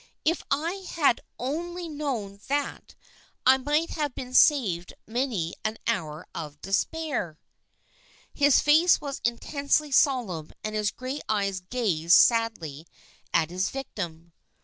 "If 0.25 0.41
I 0.49 0.83
had 0.89 1.21
only 1.37 1.87
known 1.87 2.39
that, 2.47 2.95
I 3.45 3.59
might 3.59 3.91
have 3.91 4.15
been 4.15 4.33
saved 4.33 4.95
many 5.05 5.53
an 5.63 5.77
hour 5.85 6.25
of 6.33 6.59
despair." 6.59 7.37
His 8.33 8.61
face 8.61 8.99
was 8.99 9.21
intensely 9.23 9.91
solemn 9.91 10.53
and 10.63 10.73
his 10.73 10.89
gray 10.89 11.21
eyes 11.29 11.59
gazed 11.59 12.17
sadly 12.17 12.87
at 13.31 13.51
his 13.51 13.69
victim. 13.69 14.33